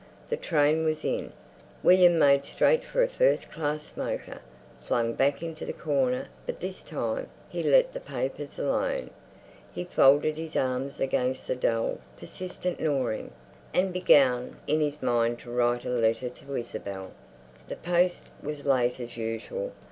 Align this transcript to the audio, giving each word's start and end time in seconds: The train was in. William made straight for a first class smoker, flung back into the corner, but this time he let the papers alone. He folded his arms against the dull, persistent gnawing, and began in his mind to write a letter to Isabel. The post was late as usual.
The 0.31 0.35
train 0.35 0.83
was 0.83 1.05
in. 1.05 1.31
William 1.83 2.17
made 2.17 2.43
straight 2.47 2.83
for 2.83 3.03
a 3.03 3.07
first 3.07 3.51
class 3.51 3.83
smoker, 3.83 4.41
flung 4.83 5.13
back 5.13 5.43
into 5.43 5.63
the 5.63 5.73
corner, 5.73 6.27
but 6.47 6.59
this 6.59 6.81
time 6.81 7.29
he 7.49 7.61
let 7.61 7.93
the 7.93 7.99
papers 7.99 8.57
alone. 8.57 9.11
He 9.71 9.83
folded 9.83 10.37
his 10.37 10.55
arms 10.55 10.99
against 10.99 11.45
the 11.45 11.55
dull, 11.55 11.99
persistent 12.17 12.79
gnawing, 12.79 13.29
and 13.75 13.93
began 13.93 14.57
in 14.65 14.81
his 14.81 15.03
mind 15.03 15.37
to 15.41 15.51
write 15.51 15.85
a 15.85 15.89
letter 15.89 16.29
to 16.29 16.55
Isabel. 16.55 17.11
The 17.67 17.75
post 17.75 18.23
was 18.41 18.65
late 18.65 18.99
as 18.99 19.17
usual. 19.17 19.71